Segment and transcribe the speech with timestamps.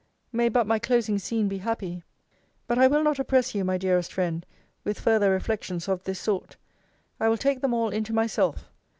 [0.31, 2.01] May but my closing scene be happy!
[2.65, 4.43] But I will not oppress you, my dearest friend,
[4.83, 6.57] with further reflections of this sort.
[7.19, 8.71] I will take them all into myself.